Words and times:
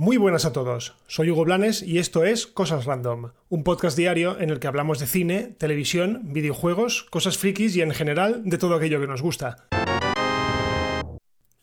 Muy 0.00 0.16
buenas 0.16 0.44
a 0.44 0.52
todos, 0.52 0.94
soy 1.08 1.28
Hugo 1.30 1.44
Blanes 1.44 1.82
y 1.82 1.98
esto 1.98 2.24
es 2.24 2.46
Cosas 2.46 2.84
Random, 2.84 3.32
un 3.48 3.64
podcast 3.64 3.96
diario 3.98 4.38
en 4.38 4.50
el 4.50 4.60
que 4.60 4.68
hablamos 4.68 5.00
de 5.00 5.08
cine, 5.08 5.56
televisión, 5.58 6.20
videojuegos, 6.32 7.02
cosas 7.10 7.36
frikis 7.36 7.74
y 7.74 7.82
en 7.82 7.90
general 7.90 8.42
de 8.44 8.58
todo 8.58 8.76
aquello 8.76 9.00
que 9.00 9.08
nos 9.08 9.22
gusta. 9.22 9.66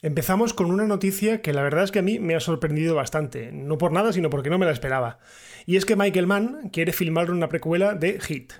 Empezamos 0.02 0.54
con 0.54 0.70
una 0.70 0.84
noticia 0.84 1.42
que 1.42 1.54
la 1.54 1.64
verdad 1.64 1.86
es 1.86 1.92
que 1.92 2.00
a 2.00 2.04
mí 2.04 2.20
me 2.20 2.36
ha 2.36 2.42
sorprendido 2.42 2.94
bastante, 2.94 3.54
no 3.54 3.78
por 3.78 3.94
nada, 3.94 4.12
sino 4.12 4.30
porque 4.30 4.50
no 4.50 4.60
me 4.60 4.66
la 4.66 4.74
esperaba. 4.74 5.20
Y 5.66 5.78
es 5.78 5.86
que 5.86 5.96
Michael 5.96 6.28
Mann 6.28 6.70
quiere 6.74 6.92
filmar 6.92 7.32
una 7.32 7.48
precuela 7.48 7.94
de 7.96 8.20
Hit, 8.20 8.52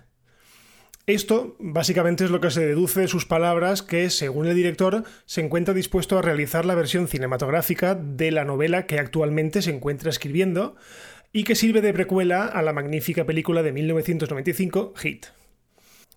esto 1.08 1.56
básicamente 1.60 2.26
es 2.26 2.32
lo 2.32 2.42
que 2.42 2.50
se 2.50 2.66
deduce 2.66 3.02
de 3.02 3.08
sus 3.08 3.26
palabras 3.26 3.84
que, 3.84 4.10
según 4.10 4.48
el 4.48 4.56
director, 4.56 5.04
se 5.26 5.42
encuentra 5.42 5.74
dispuesto 5.74 6.18
a 6.18 6.24
realizar 6.24 6.66
la 6.66 6.74
versión 6.74 7.08
cinematográfica 7.08 7.94
de 7.94 8.32
la 8.32 8.44
novela 8.44 8.88
que 8.88 8.98
actualmente 8.98 9.62
se 9.62 9.70
encuentra 9.70 10.10
escribiendo 10.10 10.76
y 11.32 11.44
que 11.44 11.54
sirve 11.54 11.82
de 11.82 11.94
precuela 11.94 12.46
a 12.46 12.62
la 12.64 12.74
magnífica 12.74 13.26
película 13.26 13.62
de 13.62 13.72
1995 13.72 14.94
Hit. 14.96 15.28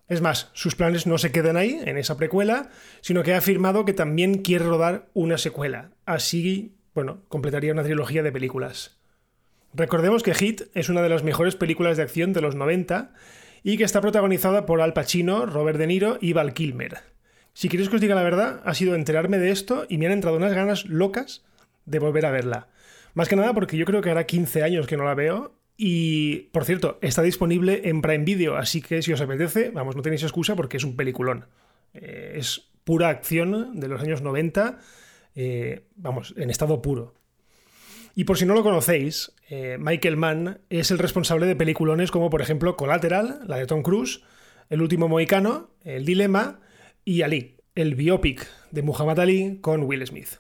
Es 0.09 0.23
más, 0.23 0.49
sus 0.55 0.75
planes 0.75 1.07
no 1.07 1.19
se 1.19 1.33
quedan 1.33 1.59
ahí, 1.59 1.81
en 1.85 1.99
esa 1.99 2.17
precuela, 2.17 2.71
sino 3.03 3.23
que 3.23 3.35
ha 3.35 3.39
afirmado 3.39 3.85
que 3.85 3.93
también 3.93 4.39
quiere 4.39 4.65
rodar 4.65 5.11
una 5.13 5.37
secuela. 5.37 5.91
Así, 6.07 6.77
bueno, 6.95 7.25
completaría 7.29 7.73
una 7.73 7.83
trilogía 7.83 8.23
de 8.23 8.33
películas. 8.33 8.99
Recordemos 9.75 10.23
que 10.23 10.33
Hit 10.33 10.63
es 10.75 10.89
una 10.89 11.03
de 11.03 11.11
las 11.11 11.25
mejores 11.25 11.57
películas 11.57 11.99
de 11.99 12.05
acción 12.05 12.33
de 12.33 12.41
los 12.41 12.55
90 12.55 13.13
y 13.63 13.77
que 13.77 13.85
está 13.85 14.01
protagonizada 14.01 14.67
por 14.67 14.81
Al 14.81 14.93
Pacino, 14.93 15.47
Robert 15.47 15.79
De 15.79 15.87
Niro 15.87 16.19
y 16.21 16.33
Val 16.33 16.55
Kilmer. 16.55 16.99
Si 17.55 17.69
queréis 17.69 17.89
que 17.89 17.97
os 17.97 18.01
diga 18.01 18.15
la 18.15 18.23
verdad, 18.23 18.63
ha 18.65 18.75
sido 18.75 18.95
enterarme 18.95 19.39
de 19.39 19.51
esto 19.51 19.87
y 19.89 19.99
me 19.99 20.07
han 20.07 20.13
entrado 20.13 20.37
unas 20.37 20.55
ganas 20.55 20.87
locas 20.87 21.45
de 21.87 21.99
volver 21.99 22.27
a 22.27 22.31
verla. 22.31 22.69
Más 23.15 23.29
que 23.29 23.37
nada 23.37 23.53
porque 23.55 23.77
yo 23.77 23.85
creo 23.85 24.01
que 24.01 24.11
hará 24.11 24.27
15 24.27 24.63
años 24.63 24.87
que 24.87 24.97
no 24.97 25.05
la 25.05 25.15
veo 25.15 25.59
y, 25.77 26.51
por 26.53 26.65
cierto, 26.65 26.99
está 27.03 27.23
disponible 27.23 27.83
en 27.85 28.03
Prime 28.03 28.25
Video, 28.25 28.57
así 28.57 28.83
que 28.83 29.03
si 29.03 29.13
os 29.13 29.21
apetece, 29.21 29.71
vamos, 29.71 29.97
no 29.97 30.03
tenéis 30.03 30.23
excusa 30.23 30.57
porque 30.57 30.77
es 30.77 30.85
un 30.85 30.97
peliculón. 30.97 31.47
Eh, 31.95 32.35
es 32.37 32.69
pura 32.85 33.09
acción 33.09 33.79
de 33.81 33.89
los 33.89 34.01
años 34.01 34.23
90, 34.23 34.79
eh, 35.35 35.83
vamos, 35.97 36.35
en 36.37 36.51
estado 36.51 36.81
puro. 36.81 37.15
Y 38.19 38.25
por 38.25 38.37
si 38.37 38.47
no 38.47 38.55
lo 38.55 38.65
conocéis, 38.65 39.31
eh, 39.49 39.77
Michael 39.79 40.17
Mann 40.17 40.59
es 40.71 40.91
el 40.91 40.99
responsable 40.99 41.47
de 41.47 41.55
peliculones 41.55 42.11
como 42.11 42.31
por 42.31 42.43
ejemplo 42.43 42.77
Collateral, 42.77 43.43
la 43.47 43.59
de 43.59 43.67
Tom 43.67 43.83
Cruise, 43.83 44.25
El 44.71 44.83
último 44.83 45.07
mohicano, 45.07 45.71
El 45.85 46.05
dilema 46.05 46.59
y 47.05 47.23
Ali, 47.23 47.59
el 47.77 47.95
biopic 47.95 48.45
de 48.73 48.83
Muhammad 48.83 49.21
Ali 49.21 49.59
con 49.61 49.85
Will 49.85 50.05
Smith. 50.05 50.31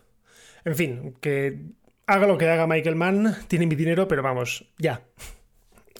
En 0.64 0.74
fin, 0.74 1.14
que 1.20 1.66
haga 2.08 2.26
lo 2.26 2.36
que 2.36 2.48
haga 2.48 2.66
Michael 2.66 2.96
Mann, 2.96 3.36
tiene 3.46 3.68
mi 3.68 3.76
dinero, 3.76 4.08
pero 4.08 4.24
vamos, 4.24 4.64
ya. 4.78 5.02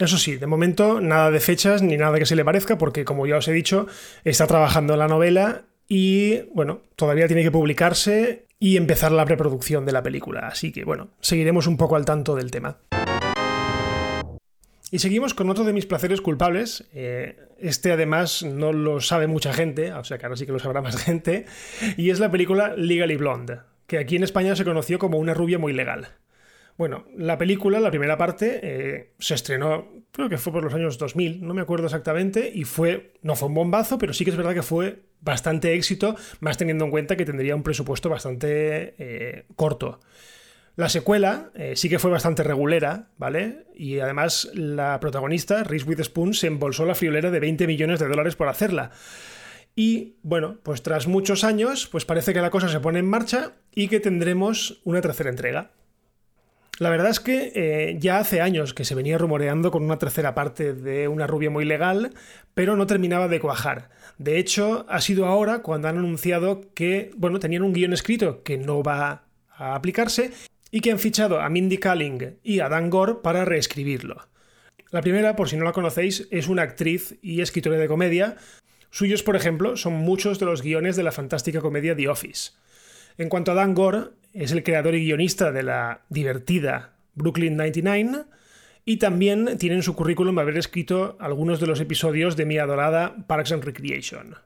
Eso 0.00 0.18
sí, 0.18 0.34
de 0.34 0.48
momento 0.48 1.00
nada 1.00 1.30
de 1.30 1.38
fechas 1.38 1.80
ni 1.80 1.96
nada 1.96 2.18
que 2.18 2.26
se 2.26 2.34
le 2.34 2.44
parezca, 2.44 2.76
porque 2.76 3.04
como 3.04 3.24
ya 3.24 3.36
os 3.36 3.46
he 3.46 3.52
dicho, 3.52 3.86
está 4.24 4.48
trabajando 4.48 4.94
en 4.94 4.98
la 4.98 5.06
novela 5.06 5.66
y, 5.86 6.40
bueno, 6.52 6.82
todavía 6.96 7.28
tiene 7.28 7.44
que 7.44 7.52
publicarse 7.52 8.47
y 8.58 8.76
empezar 8.76 9.12
la 9.12 9.24
preproducción 9.24 9.86
de 9.86 9.92
la 9.92 10.02
película. 10.02 10.48
Así 10.48 10.72
que 10.72 10.84
bueno, 10.84 11.08
seguiremos 11.20 11.66
un 11.66 11.76
poco 11.76 11.96
al 11.96 12.04
tanto 12.04 12.34
del 12.34 12.50
tema. 12.50 12.78
Y 14.90 15.00
seguimos 15.00 15.34
con 15.34 15.50
otro 15.50 15.64
de 15.64 15.74
mis 15.74 15.86
placeres 15.86 16.20
culpables. 16.20 16.88
Eh, 16.94 17.36
este 17.58 17.92
además 17.92 18.42
no 18.42 18.72
lo 18.72 19.00
sabe 19.00 19.26
mucha 19.26 19.52
gente, 19.52 19.92
o 19.92 20.02
sea 20.02 20.16
que 20.16 20.24
ahora 20.24 20.36
sí 20.36 20.46
que 20.46 20.52
lo 20.52 20.58
sabrá 20.58 20.80
más 20.80 20.96
gente. 21.04 21.44
Y 21.96 22.10
es 22.10 22.20
la 22.20 22.30
película 22.30 22.74
Legally 22.74 23.16
Blonde, 23.16 23.60
que 23.86 23.98
aquí 23.98 24.16
en 24.16 24.24
España 24.24 24.56
se 24.56 24.64
conoció 24.64 24.98
como 24.98 25.18
Una 25.18 25.34
rubia 25.34 25.58
muy 25.58 25.72
legal. 25.72 26.08
Bueno, 26.78 27.06
la 27.16 27.36
película, 27.38 27.80
la 27.80 27.90
primera 27.90 28.16
parte, 28.16 28.60
eh, 28.62 29.12
se 29.18 29.34
estrenó, 29.34 29.88
creo 30.12 30.28
que 30.28 30.38
fue 30.38 30.52
por 30.52 30.62
los 30.62 30.72
años 30.72 30.96
2000, 30.96 31.44
no 31.44 31.52
me 31.52 31.60
acuerdo 31.60 31.86
exactamente, 31.86 32.52
y 32.54 32.62
fue, 32.62 33.14
no 33.20 33.34
fue 33.34 33.48
un 33.48 33.54
bombazo, 33.54 33.98
pero 33.98 34.12
sí 34.12 34.24
que 34.24 34.30
es 34.30 34.36
verdad 34.36 34.54
que 34.54 34.62
fue 34.62 35.00
bastante 35.20 35.74
éxito, 35.74 36.14
más 36.38 36.56
teniendo 36.56 36.84
en 36.84 36.92
cuenta 36.92 37.16
que 37.16 37.24
tendría 37.24 37.56
un 37.56 37.64
presupuesto 37.64 38.08
bastante 38.08 38.94
eh, 38.96 39.44
corto. 39.56 39.98
La 40.76 40.88
secuela 40.88 41.50
eh, 41.56 41.74
sí 41.74 41.88
que 41.88 41.98
fue 41.98 42.12
bastante 42.12 42.44
regulera, 42.44 43.08
¿vale? 43.16 43.66
Y 43.74 43.98
además 43.98 44.48
la 44.54 45.00
protagonista, 45.00 45.64
Reese 45.64 45.84
Witherspoon, 45.84 46.32
se 46.32 46.46
embolsó 46.46 46.84
la 46.84 46.94
friolera 46.94 47.32
de 47.32 47.40
20 47.40 47.66
millones 47.66 47.98
de 47.98 48.06
dólares 48.06 48.36
por 48.36 48.46
hacerla. 48.46 48.92
Y 49.74 50.14
bueno, 50.22 50.58
pues 50.62 50.84
tras 50.84 51.08
muchos 51.08 51.42
años, 51.42 51.88
pues 51.88 52.04
parece 52.04 52.32
que 52.32 52.40
la 52.40 52.50
cosa 52.50 52.68
se 52.68 52.78
pone 52.78 53.00
en 53.00 53.10
marcha 53.10 53.54
y 53.74 53.88
que 53.88 53.98
tendremos 53.98 54.80
una 54.84 55.00
tercera 55.00 55.30
entrega. 55.30 55.72
La 56.78 56.90
verdad 56.90 57.10
es 57.10 57.18
que 57.18 57.52
eh, 57.56 57.96
ya 57.98 58.18
hace 58.18 58.40
años 58.40 58.72
que 58.72 58.84
se 58.84 58.94
venía 58.94 59.18
rumoreando 59.18 59.72
con 59.72 59.82
una 59.82 59.98
tercera 59.98 60.34
parte 60.34 60.74
de 60.74 61.08
Una 61.08 61.26
rubia 61.26 61.50
muy 61.50 61.64
legal, 61.64 62.12
pero 62.54 62.76
no 62.76 62.86
terminaba 62.86 63.26
de 63.26 63.40
cuajar. 63.40 63.90
De 64.18 64.38
hecho, 64.38 64.86
ha 64.88 65.00
sido 65.00 65.26
ahora 65.26 65.62
cuando 65.62 65.88
han 65.88 65.98
anunciado 65.98 66.60
que, 66.74 67.10
bueno, 67.16 67.40
tenían 67.40 67.62
un 67.62 67.72
guion 67.72 67.92
escrito 67.92 68.44
que 68.44 68.58
no 68.58 68.82
va 68.84 69.24
a 69.50 69.74
aplicarse 69.74 70.30
y 70.70 70.80
que 70.80 70.92
han 70.92 71.00
fichado 71.00 71.40
a 71.40 71.48
Mindy 71.48 71.78
Kaling 71.78 72.38
y 72.44 72.60
a 72.60 72.68
Dan 72.68 72.90
Gore 72.90 73.16
para 73.22 73.44
reescribirlo. 73.44 74.28
La 74.90 75.00
primera, 75.00 75.34
por 75.34 75.48
si 75.48 75.56
no 75.56 75.64
la 75.64 75.72
conocéis, 75.72 76.28
es 76.30 76.46
una 76.46 76.62
actriz 76.62 77.18
y 77.22 77.40
escritora 77.40 77.76
de 77.76 77.88
comedia. 77.88 78.36
Suyos, 78.90 79.24
por 79.24 79.34
ejemplo, 79.34 79.76
son 79.76 79.94
muchos 79.94 80.38
de 80.38 80.46
los 80.46 80.62
guiones 80.62 80.94
de 80.94 81.02
la 81.02 81.12
fantástica 81.12 81.60
comedia 81.60 81.96
The 81.96 82.08
Office. 82.08 82.52
En 83.18 83.28
cuanto 83.28 83.50
a 83.50 83.54
Dan 83.56 83.74
Gore, 83.74 84.10
es 84.32 84.52
el 84.52 84.62
creador 84.62 84.94
y 84.94 85.04
guionista 85.04 85.50
de 85.50 85.64
la 85.64 86.02
divertida 86.08 86.94
Brooklyn 87.14 87.56
99 87.56 88.26
y 88.84 88.98
también 88.98 89.58
tiene 89.58 89.74
en 89.74 89.82
su 89.82 89.96
currículum 89.96 90.38
haber 90.38 90.56
escrito 90.56 91.16
algunos 91.18 91.58
de 91.58 91.66
los 91.66 91.80
episodios 91.80 92.36
de 92.36 92.46
mi 92.46 92.58
adorada 92.58 93.16
Parks 93.26 93.50
and 93.50 93.64
Recreation. 93.64 94.36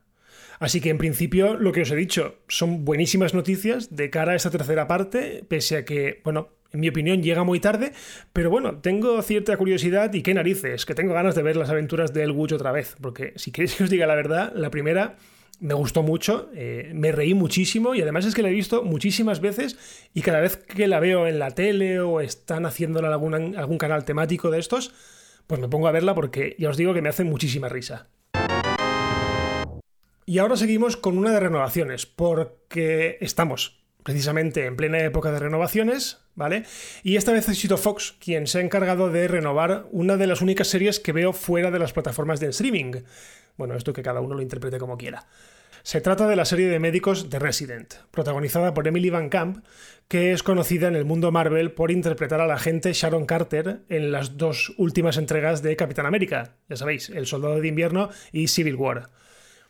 Así 0.59 0.81
que 0.81 0.88
en 0.88 0.97
principio 0.97 1.53
lo 1.53 1.71
que 1.72 1.83
os 1.83 1.91
he 1.91 1.97
dicho 1.97 2.37
son 2.49 2.87
buenísimas 2.87 3.34
noticias 3.34 3.94
de 3.94 4.09
cara 4.09 4.33
a 4.33 4.37
esta 4.37 4.50
tercera 4.50 4.89
parte, 4.89 5.44
pese 5.47 5.77
a 5.77 5.84
que, 5.84 6.22
bueno, 6.25 6.49
en 6.72 6.81
mi 6.81 6.89
opinión 6.89 7.22
llega 7.22 7.44
muy 7.44 7.60
tarde, 7.60 7.93
pero 8.33 8.49
bueno, 8.49 8.78
tengo 8.78 9.21
cierta 9.21 9.54
curiosidad 9.59 10.15
y 10.15 10.22
qué 10.22 10.33
narices, 10.33 10.87
que 10.87 10.94
tengo 10.94 11.12
ganas 11.12 11.34
de 11.34 11.43
ver 11.43 11.56
las 11.56 11.69
aventuras 11.69 12.15
de 12.15 12.22
El 12.22 12.31
otra 12.31 12.72
vez, 12.72 12.97
porque 13.03 13.34
si 13.37 13.53
queréis 13.53 13.75
que 13.75 13.84
os 13.84 13.91
diga 13.91 14.06
la 14.06 14.15
verdad, 14.15 14.50
la 14.54 14.71
primera 14.71 15.19
me 15.62 15.74
gustó 15.74 16.02
mucho, 16.02 16.50
eh, 16.54 16.90
me 16.92 17.12
reí 17.12 17.34
muchísimo 17.34 17.94
y 17.94 18.02
además 18.02 18.26
es 18.26 18.34
que 18.34 18.42
la 18.42 18.48
he 18.48 18.52
visto 18.52 18.82
muchísimas 18.82 19.40
veces 19.40 19.78
y 20.12 20.20
cada 20.22 20.40
vez 20.40 20.56
que 20.56 20.88
la 20.88 20.98
veo 20.98 21.28
en 21.28 21.38
la 21.38 21.52
tele 21.52 22.00
o 22.00 22.20
están 22.20 22.66
haciéndola 22.66 23.06
en 23.06 23.12
algún, 23.12 23.56
algún 23.56 23.78
canal 23.78 24.04
temático 24.04 24.50
de 24.50 24.58
estos, 24.58 24.92
pues 25.46 25.60
me 25.60 25.68
pongo 25.68 25.86
a 25.86 25.92
verla 25.92 26.16
porque 26.16 26.56
ya 26.58 26.68
os 26.68 26.76
digo 26.76 26.94
que 26.94 27.00
me 27.00 27.08
hace 27.08 27.22
muchísima 27.22 27.68
risa. 27.68 28.08
Y 30.26 30.38
ahora 30.38 30.56
seguimos 30.56 30.96
con 30.96 31.16
una 31.16 31.30
de 31.30 31.40
renovaciones, 31.40 32.06
porque 32.06 33.18
estamos 33.20 33.82
precisamente 34.02 34.66
en 34.66 34.76
plena 34.76 34.98
época 35.00 35.30
de 35.30 35.38
renovaciones, 35.38 36.18
¿vale? 36.34 36.64
Y 37.02 37.16
esta 37.16 37.32
vez 37.32 37.48
ha 37.48 37.54
sido 37.54 37.76
Fox 37.76 38.16
quien 38.18 38.46
se 38.46 38.58
ha 38.58 38.62
encargado 38.62 39.10
de 39.10 39.28
renovar 39.28 39.86
una 39.92 40.16
de 40.16 40.26
las 40.26 40.40
únicas 40.40 40.68
series 40.68 40.98
que 41.00 41.12
veo 41.12 41.32
fuera 41.32 41.70
de 41.70 41.78
las 41.78 41.92
plataformas 41.92 42.40
de 42.40 42.48
streaming. 42.48 43.02
Bueno, 43.56 43.74
esto 43.74 43.92
que 43.92 44.02
cada 44.02 44.20
uno 44.20 44.34
lo 44.34 44.42
interprete 44.42 44.78
como 44.78 44.96
quiera. 44.96 45.26
Se 45.82 46.00
trata 46.00 46.28
de 46.28 46.36
la 46.36 46.44
serie 46.44 46.68
de 46.68 46.78
médicos 46.78 47.28
The 47.28 47.40
Resident, 47.40 47.94
protagonizada 48.12 48.72
por 48.72 48.86
Emily 48.86 49.10
Van 49.10 49.28
Camp, 49.28 49.64
que 50.06 50.32
es 50.32 50.44
conocida 50.44 50.86
en 50.86 50.94
el 50.94 51.04
mundo 51.04 51.32
Marvel 51.32 51.72
por 51.72 51.91
interpretar 51.91 52.41
a 52.41 52.46
la 52.46 52.54
agente 52.54 52.92
Sharon 52.92 53.26
Carter 53.26 53.80
en 53.88 54.12
las 54.12 54.36
dos 54.36 54.74
últimas 54.78 55.16
entregas 55.16 55.60
de 55.60 55.74
Capitán 55.74 56.06
América, 56.06 56.54
ya 56.68 56.76
sabéis, 56.76 57.10
El 57.10 57.26
Soldado 57.26 57.60
de 57.60 57.66
Invierno 57.66 58.10
y 58.30 58.47
Civil 58.47 58.77
War. 58.77 59.10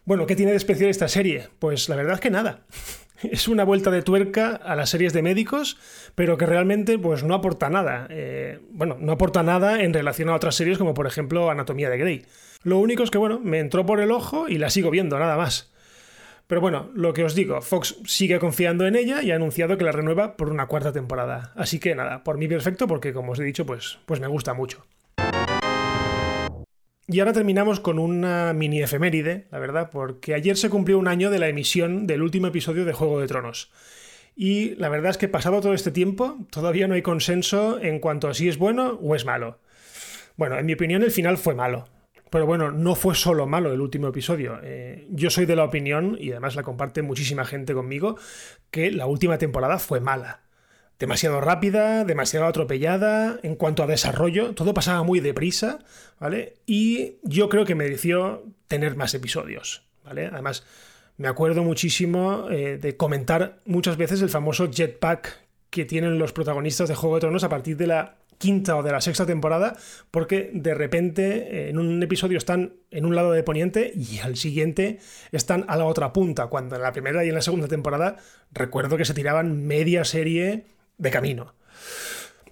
Bueno, 0.05 0.27
¿qué 0.27 0.37
tiene 0.37 0.51
de 0.51 0.59
especial 0.59 0.91
esta 0.91 1.09
serie? 1.09 1.49
Pues 1.59 1.89
la 1.89 1.97
verdad 1.97 2.15
es 2.15 2.21
que 2.21 2.31
nada. 2.31 2.67
Es 3.31 3.49
una 3.49 3.65
vuelta 3.65 3.91
de 3.91 4.03
tuerca 4.03 4.55
a 4.55 4.77
las 4.77 4.91
series 4.91 5.13
de 5.13 5.23
médicos, 5.23 5.77
pero 6.15 6.37
que 6.37 6.47
realmente 6.47 6.99
pues, 6.99 7.23
no 7.25 7.35
aporta 7.35 7.71
nada. 7.71 8.07
Eh, 8.11 8.61
bueno, 8.71 8.97
no 8.99 9.13
aporta 9.13 9.43
nada 9.43 9.83
en 9.83 9.95
relación 9.95 10.29
a 10.29 10.35
otras 10.35 10.55
series 10.55 10.79
como 10.79 10.95
por 10.95 11.07
ejemplo 11.07 11.51
Anatomía 11.51 11.91
de 11.91 11.99
Grey. 11.99 12.27
Lo 12.63 12.79
único 12.79 13.03
es 13.03 13.11
que, 13.11 13.19
bueno, 13.19 13.41
me 13.41 13.59
entró 13.59 13.85
por 13.87 14.01
el 14.01 14.13
ojo 14.13 14.49
y 14.49 14.59
la 14.59 14.71
sigo 14.71 14.91
viendo, 14.91 15.19
nada 15.19 15.37
más. 15.37 15.73
Pero 16.47 16.61
bueno, 16.61 16.91
lo 16.95 17.13
que 17.13 17.25
os 17.25 17.35
digo, 17.35 17.61
Fox 17.63 17.97
sigue 18.05 18.39
confiando 18.39 18.87
en 18.87 18.95
ella 18.95 19.23
y 19.23 19.31
ha 19.31 19.37
anunciado 19.37 19.79
que 19.79 19.85
la 19.85 19.93
renueva 19.93 20.37
por 20.37 20.51
una 20.51 20.67
cuarta 20.67 20.93
temporada. 20.93 21.53
Así 21.57 21.79
que 21.79 21.95
nada, 21.95 22.25
por 22.25 22.39
mí 22.39 22.47
perfecto 22.47 22.87
porque 22.87 23.13
como 23.13 23.33
os 23.33 23.41
he 23.41 23.45
dicho, 23.45 23.65
pues, 23.65 23.99
pues 24.07 24.21
me 24.21 24.27
gusta 24.27 24.53
mucho. 24.55 24.85
Y 27.13 27.21
ahora 27.21 27.35
terminamos 27.35 27.79
con 27.79 27.99
una 27.99 28.55
mini 28.55 28.81
efeméride, 28.81 29.47
la 29.51 29.59
verdad, 29.59 29.91
porque 29.93 30.33
ayer 30.33 30.57
se 30.57 30.71
cumplió 30.71 30.99
un 30.99 31.09
año 31.09 31.31
de 31.31 31.39
la 31.39 31.49
emisión 31.49 32.07
del 32.07 32.23
último 32.23 32.47
episodio 32.47 32.87
de 32.87 32.95
Juego 32.95 33.21
de 33.21 33.27
Tronos. 33.27 33.71
Y 34.35 34.77
la 34.77 34.89
verdad 34.89 35.11
es 35.11 35.19
que 35.19 35.29
pasado 35.29 35.61
todo 35.61 35.75
este 35.75 35.91
tiempo, 35.91 36.39
todavía 36.51 36.89
no 36.89 36.95
hay 36.95 37.03
consenso 37.03 37.79
en 37.83 37.99
cuanto 37.99 38.29
a 38.29 38.35
si 38.35 38.49
es 38.49 38.57
bueno 38.57 38.99
o 39.03 39.15
es 39.15 39.27
malo. 39.27 39.59
Bueno, 40.39 40.59
en 40.59 40.65
mi 40.65 40.73
opinión 40.73 41.03
el 41.03 41.11
final 41.11 41.37
fue 41.37 41.55
malo 41.55 41.85
Pero 42.31 42.47
bueno, 42.47 42.73
no 42.73 42.95
fue 42.95 43.15
solo 43.15 43.47
malo 43.47 43.75
el 43.75 43.83
último 43.83 44.09
episodio. 44.09 44.59
Eh, 44.63 45.07
yo 45.11 45.29
soy 45.29 45.45
de 45.45 45.55
la 45.55 45.65
opinión, 45.65 46.17
y 46.19 46.31
además 46.31 46.57
la 46.57 46.63
comparte 46.63 47.03
muchísima 47.03 47.45
gente 47.45 47.75
conmigo, 47.75 48.17
que 48.71 48.91
la 48.91 49.05
última 49.05 49.37
temporada 49.37 49.79
fue 49.79 50.01
mala. 50.01 50.42
Demasiado 51.03 51.41
rápida, 51.41 52.05
demasiado 52.05 52.47
atropellada, 52.47 53.41
en 53.43 53.57
cuanto 53.57 53.83
a 53.83 53.89
desarrollo, 53.89 54.55
todo 54.55 54.73
pasaba 54.73 55.03
muy 55.03 55.19
deprisa, 55.19 55.81
¿vale? 56.21 56.59
Y 56.65 57.17
yo 57.25 57.49
creo 57.49 57.65
que 57.65 57.75
mereció 57.75 58.45
tener 58.69 58.95
más 58.95 59.13
episodios, 59.13 59.83
¿vale? 60.05 60.27
Además, 60.27 60.65
me 61.17 61.27
acuerdo 61.27 61.65
muchísimo 61.65 62.47
eh, 62.53 62.79
de 62.81 62.97
comentar 62.97 63.59
muchas 63.65 63.97
veces 63.97 64.23
el 64.23 64.29
famoso 64.29 64.71
jetpack 64.71 65.41
que 65.71 65.85
tienen 65.85 66.21
los 66.21 66.33
protagonistas 66.33 66.89
de 66.89 66.95
Juego 66.95 67.17
de 67.17 67.23
Tronos 67.23 67.43
a 67.43 67.49
partir 67.49 67.77
de 67.77 67.89
la 67.89 68.19
quinta 68.39 68.77
o 68.77 68.85
de 68.85 68.93
la 68.93 69.01
sexta 69.01 69.27
temporada, 69.27 69.77
porque 70.13 70.53
de 70.55 70.73
repente 70.73 71.65
eh, 71.65 71.71
en 71.71 71.79
un 71.79 72.01
episodio 72.01 72.39
están 72.39 72.75
en 72.93 73.07
un 73.07 73.17
lado 73.17 73.33
de 73.33 73.43
Poniente 73.43 73.93
y 73.93 74.21
al 74.21 74.37
siguiente 74.37 75.01
están 75.33 75.65
a 75.67 75.77
la 75.77 75.85
otra 75.85 76.13
punta, 76.13 76.47
cuando 76.47 76.77
en 76.77 76.83
la 76.83 76.93
primera 76.93 77.25
y 77.25 77.29
en 77.29 77.35
la 77.35 77.43
segunda 77.43 77.67
temporada 77.67 78.19
recuerdo 78.53 78.97
que 78.97 79.05
se 79.05 79.15
tiraban 79.15 79.67
media 79.67 80.05
serie 80.05 80.67
de 81.03 81.11
camino. 81.11 81.55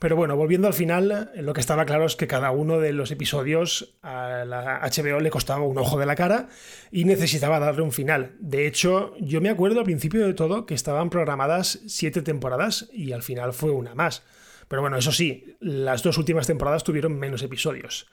Pero 0.00 0.16
bueno, 0.16 0.34
volviendo 0.34 0.66
al 0.66 0.72
final, 0.72 1.30
lo 1.36 1.52
que 1.52 1.60
estaba 1.60 1.84
claro 1.84 2.06
es 2.06 2.16
que 2.16 2.26
cada 2.26 2.50
uno 2.52 2.80
de 2.80 2.94
los 2.94 3.10
episodios 3.10 3.98
a 4.02 4.44
la 4.46 4.80
HBO 4.80 5.20
le 5.20 5.30
costaba 5.30 5.62
un 5.62 5.76
ojo 5.76 5.98
de 5.98 6.06
la 6.06 6.16
cara 6.16 6.48
y 6.90 7.04
necesitaba 7.04 7.60
darle 7.60 7.82
un 7.82 7.92
final. 7.92 8.34
De 8.40 8.66
hecho, 8.66 9.14
yo 9.20 9.42
me 9.42 9.50
acuerdo 9.50 9.80
al 9.80 9.84
principio 9.84 10.26
de 10.26 10.32
todo 10.32 10.64
que 10.64 10.72
estaban 10.72 11.10
programadas 11.10 11.80
siete 11.86 12.22
temporadas 12.22 12.88
y 12.94 13.12
al 13.12 13.22
final 13.22 13.52
fue 13.52 13.72
una 13.72 13.94
más. 13.94 14.22
Pero 14.68 14.80
bueno, 14.80 14.96
eso 14.96 15.12
sí, 15.12 15.56
las 15.60 16.02
dos 16.02 16.16
últimas 16.16 16.46
temporadas 16.46 16.82
tuvieron 16.82 17.18
menos 17.18 17.42
episodios. 17.42 18.08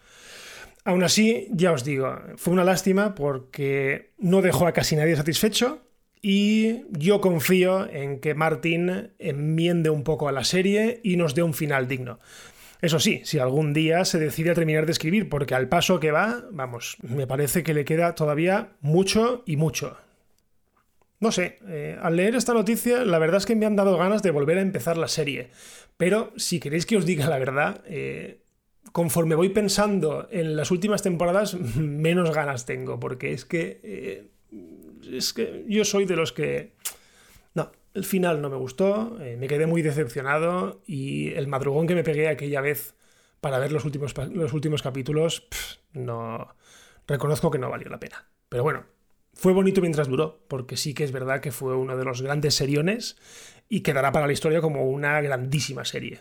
Aún 0.84 1.04
así, 1.04 1.48
ya 1.52 1.72
os 1.72 1.86
digo, 1.86 2.20
fue 2.36 2.54
una 2.54 2.66
lástima 2.66 3.16
porque 3.16 4.12
no 4.18 4.42
dejó 4.42 4.68
a 4.68 4.74
casi 4.74 4.98
nadie 4.98 5.16
satisfecho 5.16 5.87
y 6.22 6.84
yo 6.92 7.22
confío 7.22 7.90
en 7.90 8.20
que 8.20 8.34
Martin 8.34 9.12
enmiende 9.20 9.90
un 9.90 10.04
poco 10.04 10.28
a 10.28 10.32
la 10.32 10.44
serie 10.44 11.00
y 11.04 11.18
nos 11.18 11.36
dé 11.36 11.44
un 11.44 11.54
final 11.54 11.88
digno. 11.88 12.20
Eso 12.82 13.00
sí, 13.00 13.22
si 13.24 13.40
algún 13.40 13.74
día 13.74 14.06
se 14.06 14.20
decide 14.20 14.52
a 14.52 14.56
terminar 14.56 14.86
de 14.86 14.92
escribir, 14.92 15.30
porque 15.30 15.56
al 15.56 15.68
paso 15.68 16.00
que 16.00 16.12
va, 16.12 16.44
vamos, 16.52 16.98
me 17.02 17.26
parece 17.26 17.64
que 17.64 17.74
le 17.74 17.86
queda 17.86 18.14
todavía 18.14 18.74
mucho 18.82 19.44
y 19.46 19.58
mucho. 19.58 19.98
No 21.20 21.32
sé, 21.32 21.58
eh, 21.68 21.98
al 22.00 22.16
leer 22.16 22.36
esta 22.36 22.54
noticia, 22.54 23.04
la 23.04 23.18
verdad 23.18 23.38
es 23.38 23.48
que 23.48 23.56
me 23.56 23.66
han 23.66 23.76
dado 23.76 23.98
ganas 23.98 24.22
de 24.22 24.30
volver 24.30 24.60
a 24.60 24.62
empezar 24.62 24.98
la 24.98 25.08
serie. 25.08 25.50
Pero 25.98 26.32
si 26.38 26.60
queréis 26.60 26.86
que 26.86 26.98
os 26.98 27.08
diga 27.08 27.28
la 27.28 27.40
verdad, 27.40 27.82
eh, 27.88 28.44
conforme 28.92 29.34
voy 29.34 29.50
pensando 29.50 30.28
en 30.32 30.56
las 30.56 30.70
últimas 30.70 31.02
temporadas, 31.02 31.56
menos 31.76 32.32
ganas 32.32 32.66
tengo, 32.66 33.00
porque 33.00 33.34
es 33.34 33.46
que. 33.46 33.80
Eh, 33.84 34.28
es 35.12 35.34
que 35.34 35.66
yo 35.68 35.86
soy 35.86 36.06
de 36.06 36.16
los 36.16 36.34
que. 36.34 36.74
No, 37.54 37.72
el 37.94 38.04
final 38.04 38.42
no 38.42 38.50
me 38.50 38.58
gustó, 38.58 39.18
me 39.20 39.48
quedé 39.48 39.66
muy 39.68 39.82
decepcionado 39.82 40.82
y 40.86 41.34
el 41.34 41.48
madrugón 41.48 41.88
que 41.88 41.96
me 41.96 42.04
pegué 42.04 42.28
aquella 42.28 42.62
vez 42.62 42.96
para 43.42 43.60
ver 43.60 43.72
los 43.72 43.86
últimos, 43.86 44.14
los 44.32 44.54
últimos 44.54 44.82
capítulos, 44.82 45.48
no. 45.94 46.56
Reconozco 47.08 47.52
que 47.52 47.60
no 47.60 47.70
valió 47.70 47.90
la 47.90 48.00
pena. 48.00 48.28
Pero 48.50 48.64
bueno, 48.64 48.86
fue 49.34 49.54
bonito 49.54 49.82
mientras 49.82 50.08
duró, 50.08 50.40
porque 50.48 50.78
sí 50.78 50.94
que 50.94 51.04
es 51.04 51.12
verdad 51.12 51.42
que 51.42 51.52
fue 51.52 51.76
uno 51.76 51.96
de 51.96 52.04
los 52.04 52.22
grandes 52.22 52.56
seriones 52.56 53.18
y 53.70 53.82
quedará 53.82 54.12
para 54.12 54.28
la 54.28 54.34
historia 54.34 54.62
como 54.62 54.90
una 54.90 55.22
grandísima 55.22 55.86
serie. 55.86 56.20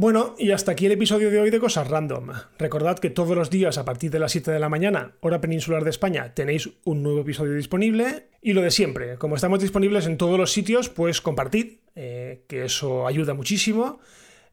Bueno, 0.00 0.34
y 0.38 0.52
hasta 0.52 0.72
aquí 0.72 0.86
el 0.86 0.92
episodio 0.92 1.30
de 1.30 1.38
hoy 1.40 1.50
de 1.50 1.60
Cosas 1.60 1.86
Random. 1.86 2.30
Recordad 2.58 2.98
que 2.98 3.10
todos 3.10 3.36
los 3.36 3.50
días 3.50 3.76
a 3.76 3.84
partir 3.84 4.10
de 4.10 4.18
las 4.18 4.32
7 4.32 4.50
de 4.50 4.58
la 4.58 4.70
mañana, 4.70 5.12
hora 5.20 5.42
peninsular 5.42 5.84
de 5.84 5.90
España, 5.90 6.32
tenéis 6.32 6.70
un 6.84 7.02
nuevo 7.02 7.20
episodio 7.20 7.52
disponible. 7.52 8.30
Y 8.40 8.54
lo 8.54 8.62
de 8.62 8.70
siempre, 8.70 9.18
como 9.18 9.34
estamos 9.34 9.60
disponibles 9.60 10.06
en 10.06 10.16
todos 10.16 10.38
los 10.38 10.52
sitios, 10.52 10.88
pues 10.88 11.20
compartid, 11.20 11.80
eh, 11.96 12.46
que 12.48 12.64
eso 12.64 13.06
ayuda 13.06 13.34
muchísimo. 13.34 14.00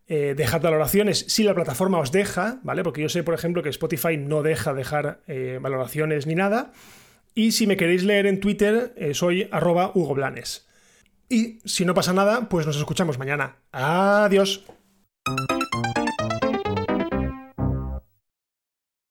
Eh, 0.10 0.34
dejad 0.36 0.62
valoraciones 0.62 1.24
si 1.30 1.44
la 1.44 1.56
plataforma 1.56 2.00
os 2.00 2.12
deja, 2.12 2.60
¿vale? 2.64 2.84
Porque 2.84 3.02
yo 3.02 3.08
sé, 3.08 3.24
por 3.24 3.34
ejemplo, 3.34 3.64
que 3.64 3.70
Spotify 3.70 4.18
no 4.18 4.44
deja 4.44 4.74
dejar 4.74 5.22
eh, 5.28 5.60
valoraciones 5.62 6.28
ni 6.28 6.36
nada. 6.36 6.74
Y 7.36 7.54
si 7.54 7.68
me 7.68 7.78
queréis 7.78 8.04
leer 8.04 8.26
en 8.26 8.42
Twitter, 8.42 8.94
soy 9.14 9.48
arroba. 9.50 9.94
Y 11.30 11.60
si 11.64 11.86
no 11.86 11.94
pasa 11.94 12.12
nada, 12.12 12.50
pues 12.50 12.66
nos 12.66 12.76
escuchamos 12.76 13.18
mañana. 13.18 13.56
Adiós. 13.72 14.66